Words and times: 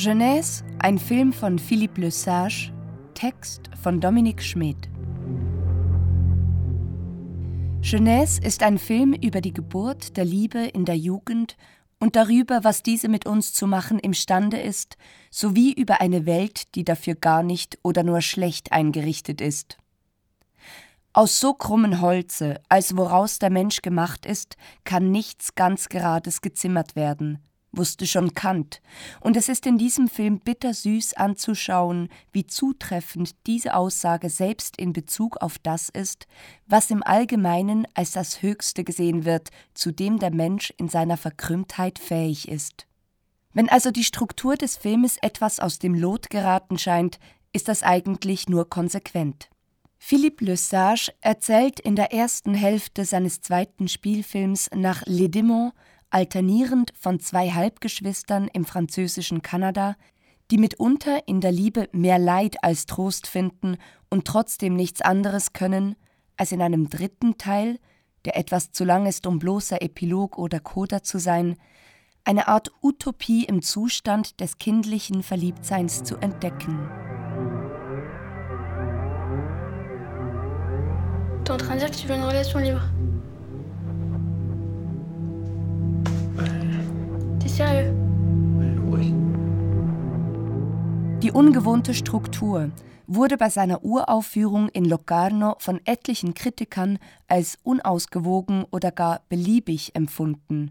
Jeunesse, 0.00 0.62
ein 0.78 0.96
Film 0.96 1.32
von 1.32 1.58
Philippe 1.58 2.00
Le 2.00 2.12
Sage, 2.12 2.72
Text 3.14 3.62
von 3.82 4.00
Dominique 4.00 4.44
Schmidt. 4.44 4.88
Jeunesse 7.82 8.40
ist 8.40 8.62
ein 8.62 8.78
Film 8.78 9.12
über 9.12 9.40
die 9.40 9.52
Geburt 9.52 10.16
der 10.16 10.24
Liebe 10.24 10.60
in 10.60 10.84
der 10.84 10.96
Jugend 10.96 11.56
und 11.98 12.14
darüber, 12.14 12.62
was 12.62 12.84
diese 12.84 13.08
mit 13.08 13.26
uns 13.26 13.52
zu 13.52 13.66
machen 13.66 13.98
imstande 13.98 14.60
ist, 14.60 14.96
sowie 15.32 15.72
über 15.72 16.00
eine 16.00 16.26
Welt, 16.26 16.76
die 16.76 16.84
dafür 16.84 17.16
gar 17.16 17.42
nicht 17.42 17.80
oder 17.82 18.04
nur 18.04 18.20
schlecht 18.20 18.70
eingerichtet 18.70 19.40
ist. 19.40 19.78
Aus 21.12 21.40
so 21.40 21.54
krummen 21.54 22.00
Holze, 22.00 22.60
als 22.68 22.96
woraus 22.96 23.40
der 23.40 23.50
Mensch 23.50 23.82
gemacht 23.82 24.26
ist, 24.26 24.56
kann 24.84 25.10
nichts 25.10 25.56
ganz 25.56 25.88
Gerades 25.88 26.40
gezimmert 26.40 26.94
werden, 26.94 27.40
wusste 27.72 28.06
schon 28.06 28.34
Kant, 28.34 28.80
und 29.20 29.36
es 29.36 29.48
ist 29.48 29.66
in 29.66 29.78
diesem 29.78 30.08
Film 30.08 30.40
bittersüß 30.40 31.14
anzuschauen, 31.14 32.08
wie 32.32 32.46
zutreffend 32.46 33.34
diese 33.46 33.74
Aussage 33.74 34.30
selbst 34.30 34.76
in 34.78 34.92
Bezug 34.92 35.36
auf 35.38 35.58
das 35.58 35.88
ist, 35.88 36.26
was 36.66 36.90
im 36.90 37.02
Allgemeinen 37.02 37.86
als 37.94 38.12
das 38.12 38.42
Höchste 38.42 38.84
gesehen 38.84 39.24
wird, 39.24 39.50
zu 39.74 39.92
dem 39.92 40.18
der 40.18 40.30
Mensch 40.30 40.72
in 40.76 40.88
seiner 40.88 41.16
Verkrümmtheit 41.16 41.98
fähig 41.98 42.48
ist. 42.48 42.86
Wenn 43.52 43.68
also 43.68 43.90
die 43.90 44.04
Struktur 44.04 44.56
des 44.56 44.76
Filmes 44.76 45.16
etwas 45.20 45.60
aus 45.60 45.78
dem 45.78 45.94
Lot 45.94 46.30
geraten 46.30 46.78
scheint, 46.78 47.18
ist 47.52 47.68
das 47.68 47.82
eigentlich 47.82 48.48
nur 48.48 48.68
konsequent. 48.68 49.48
Philippe 49.98 50.44
Le 50.44 50.56
Sage 50.56 51.12
erzählt 51.20 51.80
in 51.80 51.96
der 51.96 52.12
ersten 52.12 52.54
Hälfte 52.54 53.04
seines 53.04 53.40
zweiten 53.40 53.88
Spielfilms 53.88 54.70
nach 54.72 55.02
Les 55.06 55.28
Démons 55.28 55.72
alternierend 56.10 56.92
von 56.98 57.20
zwei 57.20 57.50
Halbgeschwistern 57.50 58.48
im 58.52 58.64
französischen 58.64 59.42
Kanada, 59.42 59.96
die 60.50 60.58
mitunter 60.58 61.26
in 61.28 61.40
der 61.40 61.52
Liebe 61.52 61.88
mehr 61.92 62.18
Leid 62.18 62.62
als 62.64 62.86
Trost 62.86 63.26
finden 63.26 63.76
und 64.08 64.24
trotzdem 64.24 64.74
nichts 64.74 65.02
anderes 65.02 65.52
können, 65.52 65.96
als 66.36 66.52
in 66.52 66.62
einem 66.62 66.88
dritten 66.88 67.36
Teil, 67.36 67.78
der 68.24 68.36
etwas 68.36 68.72
zu 68.72 68.84
lang 68.84 69.06
ist, 69.06 69.26
um 69.26 69.38
bloßer 69.38 69.82
Epilog 69.82 70.38
oder 70.38 70.60
Coda 70.60 71.02
zu 71.02 71.18
sein, 71.18 71.56
eine 72.24 72.48
Art 72.48 72.70
Utopie 72.82 73.44
im 73.44 73.62
Zustand 73.62 74.40
des 74.40 74.58
kindlichen 74.58 75.22
Verliebtseins 75.22 76.04
zu 76.04 76.16
entdecken. 76.16 76.78
T'es 81.44 81.54
en 81.54 81.58
train 81.58 81.76
de 81.76 81.80
dire 81.80 81.90
que 81.90 81.96
tu 81.96 82.06
veux 82.06 82.14
une 82.14 82.24
relation 82.24 82.58
libre 82.58 82.82
Oui. 87.60 89.12
Die 91.22 91.32
ungewohnte 91.32 91.92
Struktur 91.92 92.70
wurde 93.08 93.36
bei 93.36 93.48
seiner 93.48 93.82
Uraufführung 93.82 94.68
in 94.68 94.84
Locarno 94.84 95.56
von 95.58 95.80
etlichen 95.84 96.34
Kritikern 96.34 97.00
als 97.26 97.58
unausgewogen 97.64 98.64
oder 98.70 98.92
gar 98.92 99.22
beliebig 99.28 99.96
empfunden. 99.96 100.70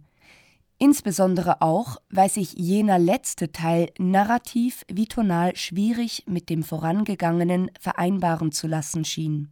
Insbesondere 0.77 1.61
auch, 1.61 1.97
weil 2.09 2.29
sich 2.29 2.53
jener 2.53 2.99
letzte 2.99 3.51
Teil 3.51 3.89
narrativ 3.97 4.85
wie 4.87 5.07
tonal 5.07 5.57
schwierig 5.57 6.23
mit 6.27 6.49
dem 6.49 6.63
vorangegangenen 6.63 7.69
vereinbaren 7.81 8.53
zu 8.53 8.67
lassen 8.67 9.03
schien. 9.03 9.49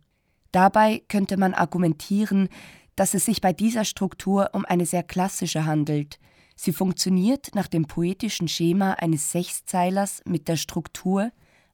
Dabei 0.54 1.04
könnte 1.10 1.36
man 1.36 1.54
argumentieren, 1.54 2.48
dass 2.96 3.14
es 3.14 3.26
sich 3.26 3.42
bei 3.42 3.52
dieser 3.52 3.84
Struktur 3.84 4.52
um 4.54 4.64
eine 4.64 4.86
sehr 4.86 5.04
klassische 5.04 5.66
handelt– 5.66 6.18
Sie 6.56 6.74
funktioniert 6.74 7.54
nach 7.54 7.68
dem 7.68 7.86
poetischen 7.86 8.48
Schema 8.48 8.94
eines 8.94 9.32
Sechszeilers 9.32 10.22
mit 10.26 10.48
der 10.48 10.56
Struktur 10.56 11.32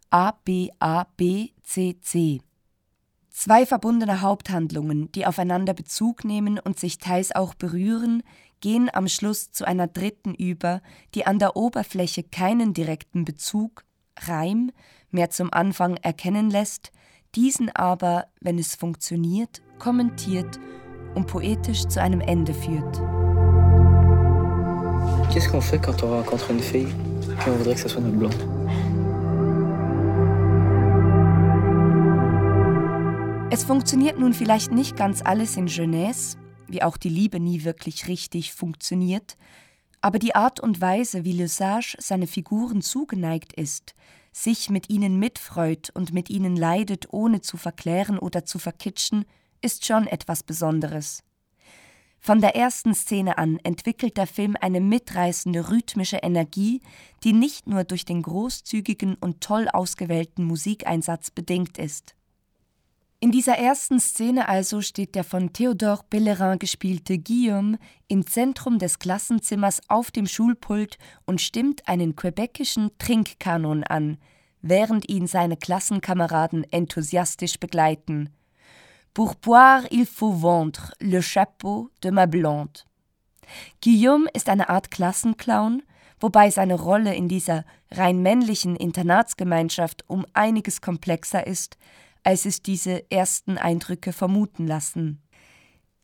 A 0.10 0.32
B 0.44 0.70
A 0.80 1.06
B 1.18 1.50
C 1.64 1.98
C. 2.02 2.42
Zwei 3.30 3.66
verbundene 3.66 4.22
Haupthandlungen, 4.22 5.12
die 5.14 5.26
aufeinander 5.26 5.74
Bezug 5.74 6.26
nehmen 6.26 6.60
und 6.60 6.80
sich 6.80 6.98
teils 6.98 7.34
auch 7.34 7.54
berühren, 7.54 8.24
gehen 8.60 8.90
am 8.94 9.08
Schluss 9.08 9.52
zu 9.52 9.66
einer 9.66 9.88
dritten 9.88 10.36
über, 10.36 10.82
die 11.16 11.26
an 11.26 11.40
der 11.40 11.56
Oberfläche 11.56 12.24
keinen 12.24 12.74
direkten 12.74 13.24
Bezug, 13.24 13.86
Reim, 14.20 14.72
mehr 15.12 15.30
zum 15.30 15.52
Anfang 15.54 15.96
erkennen 15.98 16.50
lässt, 16.50 16.92
diesen 17.36 17.70
aber, 17.70 18.28
wenn 18.42 18.60
es 18.60 18.76
funktioniert, 18.76 19.62
kommentiert 19.80 20.60
und 21.16 21.28
poetisch 21.28 21.88
zu 21.88 22.02
einem 22.02 22.22
Ende 22.22 22.54
führt. 22.54 23.02
Qu'est-ce 25.32 25.48
qu'on 25.48 25.62
fait 25.62 25.80
quand 25.80 26.04
on 26.04 26.10
rencontre 26.10 26.52
une 26.52 26.60
fille 26.60 26.90
et 26.90 27.50
on 27.50 27.54
voudrait 27.54 27.76
que 27.76 27.80
ce 27.80 27.88
soit 27.88 28.02
notre 28.02 28.18
blonde? 28.18 28.36
Es 33.50 33.64
funktioniert 33.64 34.20
nun 34.20 34.34
vielleicht 34.34 34.74
nicht 34.74 34.98
ganz 34.98 35.22
alles 35.22 35.56
in 35.56 35.68
Jeunesse, 35.68 36.38
wie 36.68 36.84
auch 36.84 36.98
die 36.98 37.08
Liebe 37.08 37.40
nie 37.40 37.64
wirklich 37.64 38.10
richtig 38.10 38.52
funktioniert, 38.52 39.38
aber 40.02 40.20
die 40.20 40.36
Art 40.36 40.60
und 40.60 40.82
Weise, 40.82 41.24
wie 41.24 41.34
Le 41.34 41.48
Sage 41.48 41.96
seine 42.00 42.28
Figuren 42.28 42.82
zugeneigt 42.82 43.54
ist, 43.54 43.94
sich 44.34 44.70
mit 44.70 44.90
ihnen 44.90 45.18
mitfreut 45.18 45.92
und 45.94 46.12
mit 46.12 46.30
ihnen 46.30 46.58
leidet, 46.58 47.14
ohne 47.14 47.40
zu 47.40 47.56
verklären 47.56 48.20
oder 48.20 48.44
zu 48.44 48.60
verkitschen, 48.60 49.24
ist 49.62 49.86
schon 49.86 50.08
etwas 50.08 50.44
Besonderes. 50.44 51.24
Von 52.24 52.40
der 52.40 52.56
ersten 52.56 52.94
Szene 52.94 53.40
an 53.40 53.58
entwickelt 53.64 54.16
der 54.16 54.28
Film 54.28 54.56
eine 54.62 54.80
mitreißende 54.80 55.72
rhythmische 55.72 56.18
Energie, 56.18 56.82
die 57.24 57.34
nicht 57.34 57.66
nur 57.66 57.84
durch 57.84 58.06
den 58.06 58.22
großzügigen 58.22 59.16
und 59.16 59.42
toll 59.42 59.68
ausgewählten 59.68 60.44
Musikeinsatz 60.44 61.32
bedingt 61.32 61.80
ist. 61.80 62.14
In 63.20 63.32
dieser 63.32 63.58
ersten 63.58 64.00
Szene 64.00 64.48
also 64.48 64.82
steht 64.82 65.16
der 65.16 65.24
von 65.24 65.52
Theodore 65.52 66.04
Bellerin 66.12 66.60
gespielte 66.60 67.18
Guillaume 67.18 67.80
im 68.08 68.28
Zentrum 68.28 68.78
des 68.78 69.00
Klassenzimmers 69.00 69.82
auf 69.90 70.12
dem 70.12 70.28
Schulpult 70.28 71.00
und 71.26 71.42
stimmt 71.42 71.88
einen 71.88 72.16
quebecischen 72.16 72.92
Trinkkanon 73.00 73.84
an, 73.84 74.20
während 74.62 75.10
ihn 75.10 75.26
seine 75.26 75.58
Klassenkameraden 75.58 76.72
enthusiastisch 76.72 77.60
begleiten– 77.60 78.30
Pour 79.14 79.36
boire, 79.36 79.84
il 79.92 80.06
faut 80.06 80.32
vendre 80.32 80.94
le 81.02 81.20
chapeau 81.20 81.90
de 82.02 82.10
ma 82.12 82.28
blonde. 82.28 82.86
Guillaume 83.82 84.30
ist 84.34 84.48
eine 84.48 84.70
Art 84.70 84.90
Klassenclown, 84.90 85.84
wobei 86.22 86.50
seine 86.50 86.76
Rolle 86.76 87.14
in 87.14 87.28
dieser 87.28 87.66
rein 87.92 88.22
männlichen 88.22 88.78
Internatsgemeinschaft 88.78 90.06
um 90.08 90.26
einiges 90.34 90.80
komplexer 90.80 91.46
ist, 91.46 91.78
als 92.24 92.46
es 92.46 92.62
diese 92.62 93.12
ersten 93.12 93.58
Eindrücke 93.58 94.14
vermuten 94.14 94.66
lassen. 94.66 95.22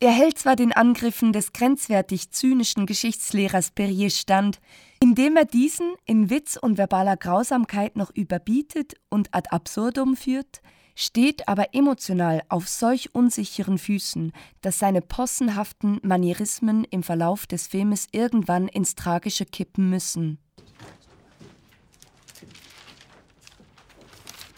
Er 0.00 0.12
hält 0.12 0.38
zwar 0.38 0.54
den 0.54 0.72
Angriffen 0.72 1.32
des 1.32 1.52
grenzwertig 1.52 2.30
zynischen 2.30 2.86
Geschichtslehrers 2.86 3.70
Perrier 3.72 4.10
stand, 4.10 4.60
indem 5.02 5.36
er 5.36 5.44
diesen 5.44 5.94
in 6.04 6.30
Witz 6.30 6.56
und 6.56 6.76
verbaler 6.76 7.16
Grausamkeit 7.16 7.96
noch 7.96 8.10
überbietet 8.14 8.94
und 9.08 9.34
ad 9.34 9.48
absurdum 9.50 10.14
führt, 10.14 10.60
steht 10.98 11.46
aber 11.46 11.74
emotional 11.74 12.42
auf 12.48 12.68
solch 12.68 13.14
unsicheren 13.14 13.78
Füßen, 13.78 14.32
dass 14.62 14.80
seine 14.80 15.00
possenhaften 15.00 16.00
Manierismen 16.02 16.82
im 16.90 17.04
Verlauf 17.04 17.46
des 17.46 17.68
Filmes 17.68 18.08
irgendwann 18.10 18.66
ins 18.66 18.96
Tragische 18.96 19.46
kippen 19.46 19.90
müssen. 19.90 20.38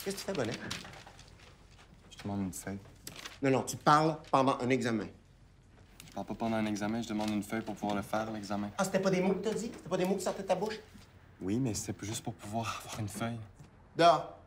Qu'est-ce 0.02 0.16
que 0.16 0.20
tu 0.22 0.26
fais, 0.26 0.32
Bonnet? 0.32 0.58
Je 2.10 2.22
demande 2.22 2.40
une 2.40 2.52
feuille. 2.54 2.78
Non, 3.42 3.50
non, 3.50 3.62
tu 3.62 3.76
parles 3.76 4.16
pendant 4.30 4.58
un 4.60 4.70
examen. 4.70 5.08
Je 6.06 6.12
parle 6.14 6.26
pas 6.26 6.34
pendant 6.34 6.56
un 6.56 6.64
examen, 6.64 7.02
je 7.02 7.08
demande 7.08 7.30
une 7.30 7.42
feuille 7.42 7.60
pour 7.60 7.74
pouvoir 7.74 7.96
le 7.96 8.02
faire, 8.02 8.30
l'examen. 8.32 8.70
Ah, 8.78 8.84
c'était 8.84 8.98
pas 9.00 9.10
des 9.10 9.20
mots 9.20 9.34
que 9.34 9.44
t'as 9.44 9.52
dit? 9.52 9.70
C'était 9.74 9.88
pas 9.90 9.98
des 9.98 10.06
mots 10.06 10.16
qui 10.16 10.24
sortaient 10.24 10.42
de 10.42 10.48
ta 10.48 10.54
bouche? 10.54 10.80
Oui, 11.42 11.58
mais 11.58 11.74
c'était 11.74 12.06
juste 12.06 12.24
pour 12.24 12.32
pouvoir 12.32 12.80
avoir 12.86 13.00
une 13.00 13.08
feuille. 13.08 13.38
Dehors. 13.94 14.39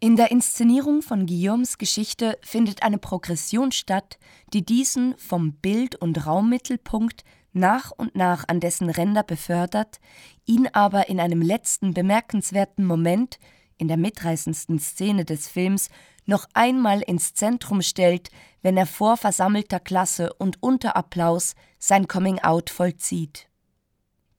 In 0.00 0.16
der 0.16 0.32
Inszenierung 0.32 1.00
von 1.02 1.26
Guillaumes 1.26 1.78
Geschichte 1.78 2.36
findet 2.42 2.82
eine 2.82 2.98
Progression 2.98 3.70
statt, 3.70 4.18
die 4.52 4.64
diesen 4.64 5.16
vom 5.16 5.52
Bild- 5.52 5.94
und 5.94 6.26
Raummittelpunkt 6.26 7.24
nach 7.52 7.92
und 7.92 8.16
nach 8.16 8.48
an 8.48 8.58
dessen 8.58 8.90
Ränder 8.90 9.22
befördert, 9.22 10.00
ihn 10.44 10.68
aber 10.72 11.08
in 11.08 11.20
einem 11.20 11.40
letzten 11.40 11.94
bemerkenswerten 11.94 12.84
Moment, 12.84 13.38
in 13.78 13.88
der 13.88 13.96
mitreißendsten 13.96 14.78
Szene 14.78 15.24
des 15.24 15.48
Films, 15.48 15.88
noch 16.24 16.46
einmal 16.54 17.00
ins 17.02 17.34
Zentrum 17.34 17.82
stellt, 17.82 18.30
wenn 18.62 18.76
er 18.76 18.86
vor 18.86 19.16
versammelter 19.16 19.80
Klasse 19.80 20.32
und 20.34 20.62
unter 20.62 20.96
Applaus 20.96 21.54
sein 21.78 22.08
Coming-out 22.08 22.70
vollzieht. 22.70 23.48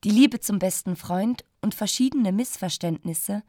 Die 0.03 0.09
Liebe 0.11 0.39
zum 0.39 0.59
besten 0.59 0.95
Freund 0.95 1.45
und 1.63 1.73
verschiedene 1.73 2.31
Missverständnisse 2.31 3.43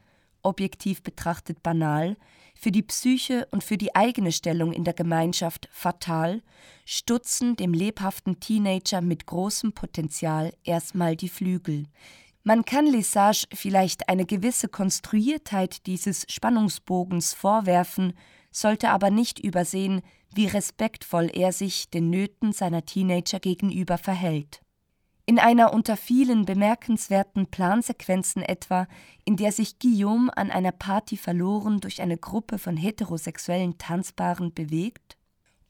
objektiv 0.45 1.03
betrachtet 1.03 1.63
banal, 1.63 2.17
für 2.55 2.71
die 2.71 2.83
Psyche 2.83 3.49
und 3.51 3.65
für 3.65 3.77
die 3.77 3.95
eigene 3.97 4.31
Stellung 4.31 4.73
in 4.73 4.85
der 4.85 4.95
Gemeinschaft 4.95 5.69
fatal, 5.73 6.43
stutzen 6.85 7.57
dem 7.57 7.75
lebhaften 7.75 8.39
Teenager 8.39 9.01
mit 9.01 9.27
großem 9.27 9.73
Potenzial 9.73 10.55
erstmal 10.63 11.17
die 11.17 11.29
Flügel. 11.29 11.87
Man 12.45 12.65
kann 12.65 12.87
Lesage 12.87 13.47
vielleicht 13.53 14.09
eine 14.09 14.27
gewisse 14.27 14.69
Konstruiertheit 14.69 15.87
dieses 15.87 16.27
Spannungsbogens 16.29 17.33
vorwerfen, 17.33 18.13
sollte 18.51 18.91
aber 18.91 19.11
nicht 19.11 19.41
übersehen, 19.41 20.03
wie 20.33 20.47
respektvoll 20.47 21.31
er 21.33 21.53
sich 21.53 21.91
den 21.91 22.11
Nöten 22.11 22.53
seiner 22.53 22.85
Teenager 22.85 23.41
gegenüber 23.41 23.99
verhält. 23.99 24.64
In 25.27 25.39
einer 25.39 25.73
unter 25.73 25.97
vielen 25.97 26.45
bemerkenswerten 26.45 27.47
Plansequenzen 27.47 28.43
etwa, 28.43 28.87
in 29.25 29.37
der 29.37 29.53
sich 29.53 29.79
Guillaume 29.79 30.37
an 30.37 30.51
einer 30.51 30.73
Party 30.73 31.17
verloren 31.17 31.81
durch 31.81 32.03
eine 32.03 32.19
Gruppe 32.19 32.59
von 32.59 32.77
heterosexuellen 32.77 33.79
Tanzbaren 33.79 34.53
bewegt, 34.53 35.17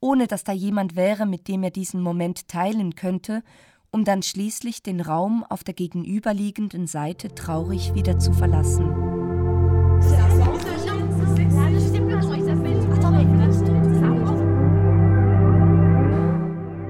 ohne 0.01 0.27
dass 0.27 0.43
da 0.43 0.53
jemand 0.53 0.97
wäre, 0.97 1.25
mit 1.25 1.47
dem 1.47 1.63
er 1.63 1.71
diesen 1.71 2.03
Moment 2.03 2.49
teilen 2.49 2.97
könnte, 2.97 3.45
um 3.93 4.05
dann 4.05 4.25
schließlich 4.25 4.83
den 4.83 5.01
Raum 5.01 5.45
auf 5.49 5.63
der 5.63 5.75
gegenüberliegenden 5.75 6.89
Seite 6.89 7.33
traurig 7.33 7.95
wieder 7.95 8.19
zu 8.19 8.33
verlassen. 8.33 9.14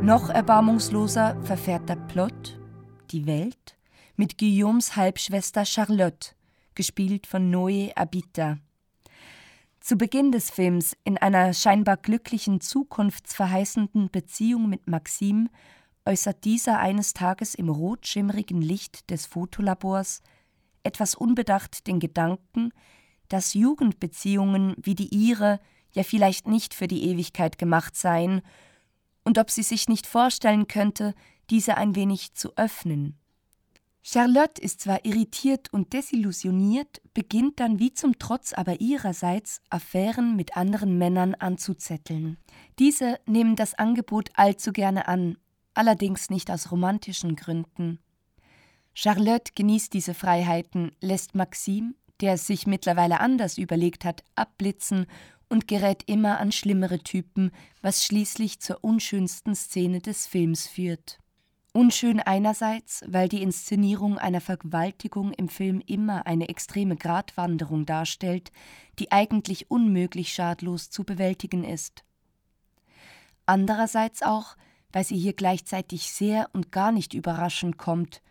Noch 0.05 0.29
erbarmungsloser 0.29 1.43
verfährt 1.45 1.89
der 1.89 1.97
Plot, 1.97 2.61
die 3.11 3.25
Welt, 3.25 3.75
mit 4.17 4.37
Guillaumes 4.37 4.97
Halbschwester 4.97 5.65
Charlotte, 5.65 6.33
gespielt 6.75 7.27
von 7.27 7.51
Noé 7.51 7.91
Abita. 7.97 8.59
Zu 9.81 9.97
Beginn 9.97 10.31
des 10.31 10.51
Films, 10.51 10.95
in 11.05 11.17
einer 11.17 11.55
scheinbar 11.55 11.97
glücklichen, 11.97 12.61
zukunftsverheißenden 12.61 14.11
Beziehung 14.11 14.69
mit 14.69 14.87
Maxime, 14.89 15.49
äußert 16.05 16.45
dieser 16.45 16.81
eines 16.81 17.15
Tages 17.15 17.55
im 17.55 17.71
rotschimmrigen 17.71 18.61
Licht 18.61 19.09
des 19.09 19.25
Fotolabors 19.25 20.21
etwas 20.83 21.15
unbedacht 21.15 21.87
den 21.87 21.99
Gedanken, 21.99 22.73
dass 23.29 23.55
Jugendbeziehungen 23.55 24.75
wie 24.77 24.97
die 24.97 25.09
ihre 25.15 25.61
ja 25.93 26.03
vielleicht 26.03 26.47
nicht 26.47 26.75
für 26.75 26.89
die 26.89 27.05
Ewigkeit 27.09 27.57
gemacht 27.57 27.97
seien 27.97 28.43
und 29.25 29.39
ob 29.39 29.51
sie 29.51 29.63
sich 29.63 29.89
nicht 29.89 30.07
vorstellen 30.07 30.69
könnte, 30.69 31.15
diese 31.51 31.77
ein 31.77 31.95
wenig 31.95 32.35
zu 32.35 32.57
öffnen. 32.57 33.19
Charlotte 34.07 34.61
ist 34.61 34.83
zwar 34.83 35.03
irritiert 35.07 35.73
und 35.73 35.95
desillusioniert, 35.95 37.01
beginnt 37.15 37.59
dann 37.59 37.79
wie 37.79 37.95
zum 37.95 38.19
Trotz 38.19 38.53
aber 38.53 38.83
ihrerseits 38.83 39.63
Affären 39.71 40.37
mit 40.37 40.59
anderen 40.59 40.99
Männern 40.99 41.35
anzuzetteln. 41.35 42.37
Diese 42.79 43.19
nehmen 43.25 43.57
das 43.57 43.73
Angebot 43.73 44.29
allzu 44.35 44.73
gerne 44.73 45.09
an, 45.09 45.39
allerdings 45.73 46.29
nicht 46.29 46.51
aus 46.51 46.71
romantischen 46.71 47.35
Gründen. 47.35 47.99
Charlotte 48.93 49.53
genießt 49.55 49.95
diese 49.95 50.13
Freiheiten, 50.13 50.93
lässt 51.01 51.35
Maxime, 51.35 51.95
der 52.21 52.35
es 52.35 52.47
sich 52.47 52.67
mittlerweile 52.67 53.21
anders 53.21 53.57
überlegt 53.57 54.05
hat, 54.05 54.23
abblitzen 54.35 55.07
und 55.55 55.69
gerät 55.69 56.03
immer 56.07 56.41
an 56.41 56.51
schlimmere 56.51 56.99
Typen, 56.99 57.53
was 57.81 58.05
schließlich 58.05 58.59
zur 58.59 58.83
unschönsten 58.83 59.55
Szene 59.55 60.01
des 60.01 60.27
Films 60.27 60.67
führt. 60.67 61.21
Unschön 61.73 62.19
einerseits, 62.19 63.05
weil 63.07 63.29
die 63.29 63.41
Inszenierung 63.41 64.19
einer 64.19 64.41
Vergewaltigung 64.41 65.33
im 65.33 65.49
Film 65.49 65.81
immer 65.87 66.27
eine 66.27 66.49
extreme 66.49 66.97
Gratwanderung 66.97 67.87
darstellt, 67.87 68.51
die 68.99 69.13
eigentlich 69.13 69.71
unmöglich 69.71 70.33
schadlos 70.33 70.91
zu 70.91 71.05
bewältigen 71.05 71.63
ist. 71.63 72.03
Andererseits 73.47 74.23
auch, 74.23 74.57
weil 74.91 75.05
sie 75.05 75.17
hier 75.17 75.35
gleichzeitig 75.35 76.11
sehr 76.11 76.51
und 76.53 76.73
gar 76.73 76.91
nicht 76.91 77.15
überraschend 77.15 77.79
kommt 77.79 78.23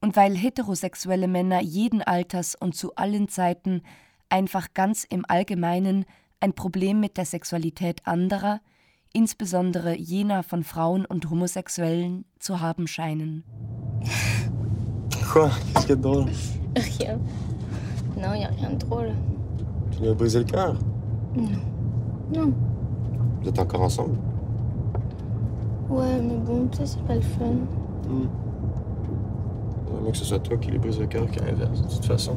und 0.00 0.16
weil 0.16 0.36
heterosexuelle 0.36 1.28
Männer 1.28 1.62
jeden 1.62 2.02
Alters 2.02 2.56
und 2.56 2.74
zu 2.74 2.96
allen 2.96 3.28
Zeiten 3.28 3.82
einfach 4.28 4.74
ganz 4.74 5.04
im 5.04 5.24
Allgemeinen 5.28 6.06
ein 6.40 6.52
Problem 6.54 7.00
mit 7.00 7.16
der 7.16 7.26
Sexualität 7.26 8.00
anderer, 8.06 8.60
insbesondere 9.12 9.96
jener 9.96 10.42
von 10.42 10.64
Frauen 10.64 11.04
und 11.04 11.30
Homosexuellen, 11.30 12.24
zu 12.38 12.60
haben 12.60 12.86
scheinen. 12.86 13.44
Quoi 15.32 15.50
Qu'est-ce 15.74 15.86
qu'il 15.86 15.90
y 15.90 15.92
a 15.92 15.96
de 15.96 16.02
drôle 16.02 16.26
Rien. 16.76 17.20
Non, 18.16 18.34
y 18.34 18.44
a 18.44 18.48
rien 18.48 18.70
de 18.70 18.78
drôle. 18.78 19.12
Tu 19.92 20.00
lui 20.02 20.08
as 20.08 20.14
brisé 20.14 20.38
le 20.38 20.44
cœur 20.44 20.74
Non. 21.36 21.48
Non. 22.34 22.52
Vous 23.42 23.48
êtes 23.48 23.58
encore 23.58 23.82
ensemble 23.82 24.16
Ouais, 25.88 26.20
mais 26.22 26.36
bon, 26.36 26.68
tu 26.68 26.78
sais, 26.78 26.86
c'est 26.86 27.02
pas 27.04 27.16
le 27.16 27.20
fun. 27.20 27.54
Vaut 29.86 30.00
mieux 30.04 30.10
que 30.12 30.16
ce 30.16 30.24
soit 30.24 30.38
toi 30.38 30.56
qui 30.56 30.70
lui 30.70 30.78
brise 30.78 30.98
le 31.00 31.06
cœur 31.06 31.28
qu'à 31.30 31.44
l'inverse, 31.44 31.82
de 31.82 31.88
toute 31.88 32.04
façon. 32.04 32.36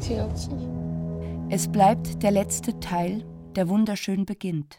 C'est 0.00 0.16
gentil. 0.16 0.50
Es 1.54 1.70
bleibt 1.70 2.22
der 2.22 2.30
letzte 2.30 2.80
Teil, 2.80 3.26
der 3.56 3.68
wunderschön 3.68 4.24
beginnt. 4.24 4.78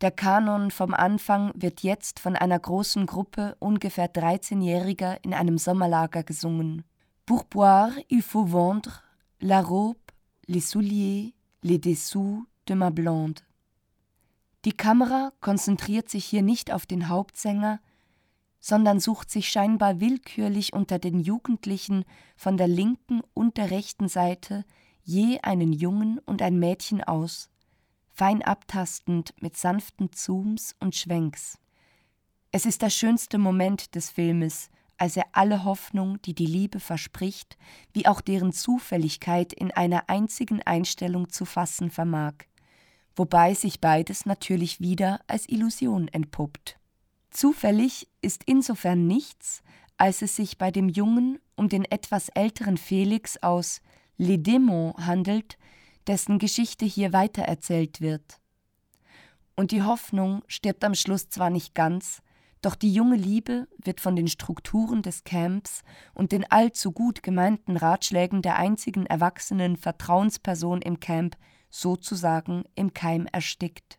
Der 0.00 0.12
Kanon 0.12 0.70
vom 0.70 0.94
Anfang 0.94 1.50
wird 1.56 1.80
jetzt 1.80 2.20
von 2.20 2.36
einer 2.36 2.60
großen 2.60 3.04
Gruppe 3.04 3.56
ungefähr 3.58 4.08
13-Jähriger 4.08 5.18
in 5.24 5.34
einem 5.34 5.58
Sommerlager 5.58 6.22
gesungen. 6.22 6.84
Pour 7.26 7.46
boire, 7.46 7.90
il 8.06 8.22
faut 8.22 8.52
vendre 8.52 9.02
la 9.40 9.60
robe, 9.60 9.98
les 10.46 10.60
souliers, 10.60 11.34
les 11.62 11.80
dessous 11.80 12.46
de 12.68 12.76
ma 12.76 12.90
blonde. 12.90 13.42
Die 14.64 14.76
Kamera 14.76 15.32
konzentriert 15.40 16.08
sich 16.08 16.26
hier 16.26 16.42
nicht 16.42 16.72
auf 16.72 16.86
den 16.86 17.08
Hauptsänger, 17.08 17.80
sondern 18.60 19.00
sucht 19.00 19.32
sich 19.32 19.48
scheinbar 19.48 19.98
willkürlich 19.98 20.74
unter 20.74 21.00
den 21.00 21.18
Jugendlichen 21.18 22.04
von 22.36 22.56
der 22.56 22.68
linken 22.68 23.20
und 23.34 23.56
der 23.56 23.72
rechten 23.72 24.06
Seite 24.06 24.64
je 25.06 25.38
einen 25.42 25.72
Jungen 25.72 26.18
und 26.18 26.42
ein 26.42 26.58
Mädchen 26.58 27.02
aus, 27.02 27.48
fein 28.12 28.42
abtastend 28.42 29.34
mit 29.40 29.56
sanften 29.56 30.12
Zooms 30.12 30.74
und 30.80 30.96
Schwenks. 30.96 31.58
Es 32.50 32.66
ist 32.66 32.82
der 32.82 32.90
schönste 32.90 33.38
Moment 33.38 33.94
des 33.94 34.10
Filmes, 34.10 34.68
als 34.98 35.16
er 35.16 35.26
alle 35.32 35.62
Hoffnung, 35.62 36.20
die 36.22 36.34
die 36.34 36.46
Liebe 36.46 36.80
verspricht, 36.80 37.56
wie 37.92 38.06
auch 38.06 38.20
deren 38.20 38.52
Zufälligkeit 38.52 39.52
in 39.52 39.70
einer 39.70 40.08
einzigen 40.08 40.60
Einstellung 40.62 41.28
zu 41.28 41.44
fassen 41.44 41.90
vermag, 41.90 42.34
wobei 43.14 43.54
sich 43.54 43.80
beides 43.80 44.26
natürlich 44.26 44.80
wieder 44.80 45.20
als 45.28 45.48
Illusion 45.48 46.08
entpuppt. 46.08 46.80
Zufällig 47.30 48.08
ist 48.22 48.42
insofern 48.46 49.06
nichts, 49.06 49.62
als 49.98 50.22
es 50.22 50.34
sich 50.34 50.58
bei 50.58 50.72
dem 50.72 50.88
Jungen 50.88 51.38
um 51.54 51.68
den 51.68 51.84
etwas 51.84 52.28
älteren 52.30 52.76
Felix 52.76 53.36
aus 53.42 53.82
Les 54.16 54.38
Démons 54.38 54.94
handelt, 54.98 55.58
dessen 56.06 56.38
Geschichte 56.38 56.84
hier 56.84 57.12
weitererzählt 57.12 58.00
wird. 58.00 58.40
Und 59.56 59.70
die 59.70 59.82
Hoffnung 59.82 60.42
stirbt 60.46 60.84
am 60.84 60.94
Schluss 60.94 61.28
zwar 61.28 61.50
nicht 61.50 61.74
ganz, 61.74 62.22
doch 62.62 62.74
die 62.74 62.92
junge 62.92 63.16
Liebe 63.16 63.68
wird 63.78 64.00
von 64.00 64.16
den 64.16 64.28
Strukturen 64.28 65.02
des 65.02 65.24
Camps 65.24 65.82
und 66.14 66.32
den 66.32 66.50
allzu 66.50 66.92
gut 66.92 67.22
gemeinten 67.22 67.76
Ratschlägen 67.76 68.42
der 68.42 68.56
einzigen 68.56 69.06
erwachsenen 69.06 69.76
Vertrauensperson 69.76 70.82
im 70.82 70.98
Camp 71.00 71.36
sozusagen 71.70 72.64
im 72.74 72.92
Keim 72.92 73.26
erstickt. 73.30 73.98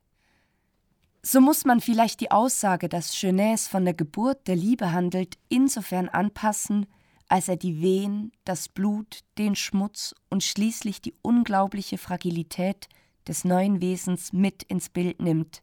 So 1.21 1.41
muss 1.41 1.65
man 1.65 1.81
vielleicht 1.81 2.21
die 2.21 2.31
Aussage, 2.31 2.89
dass 2.89 3.19
Jeunesse 3.19 3.69
von 3.69 3.85
der 3.85 3.93
Geburt 3.93 4.47
der 4.47 4.55
Liebe 4.55 4.91
handelt, 4.91 5.37
insofern 5.49 6.09
anpassen, 6.09 6.87
als 7.29 7.47
er 7.47 7.57
die 7.57 7.81
Wehen, 7.81 8.31
das 8.45 8.69
Blut, 8.69 9.23
den 9.37 9.55
Schmutz 9.55 10.15
und 10.29 10.43
schließlich 10.43 11.01
die 11.01 11.13
unglaubliche 11.21 11.97
Fragilität 11.97 12.87
des 13.27 13.43
neuen 13.43 13.81
Wesens 13.81 14.31
mit 14.33 14.63
ins 14.63 14.89
Bild 14.89 15.21
nimmt, 15.21 15.61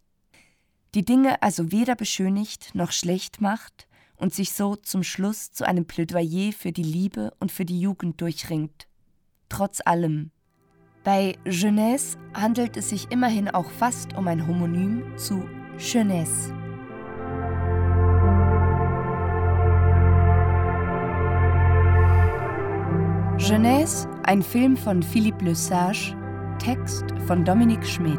die 0.94 1.04
Dinge 1.04 1.42
also 1.42 1.72
weder 1.72 1.96
beschönigt 1.96 2.74
noch 2.74 2.92
schlecht 2.92 3.40
macht 3.40 3.88
und 4.16 4.32
sich 4.32 4.52
so 4.52 4.76
zum 4.76 5.02
Schluss 5.02 5.50
zu 5.50 5.66
einem 5.66 5.86
Plädoyer 5.86 6.52
für 6.52 6.70
die 6.70 6.84
Liebe 6.84 7.32
und 7.40 7.50
für 7.50 7.64
die 7.64 7.80
Jugend 7.80 8.20
durchringt. 8.20 8.86
Trotz 9.48 9.80
allem. 9.84 10.30
Bei 11.02 11.36
Jeunesse 11.44 12.16
handelt 12.32 12.76
es 12.76 12.90
sich 12.90 13.10
immerhin 13.10 13.48
auch 13.48 13.70
fast 13.70 14.14
um 14.14 14.28
ein 14.28 14.46
Homonym 14.46 15.18
zu 15.18 15.44
Jeunesse. 15.78 16.53
Jeunesse, 23.54 24.08
ein 24.24 24.42
Film 24.42 24.76
von 24.76 25.00
Philippe 25.00 25.44
Le 25.44 25.54
Sage, 25.54 26.16
Text 26.58 27.04
von 27.28 27.44
Dominique 27.44 27.86
Schmidt. 27.86 28.18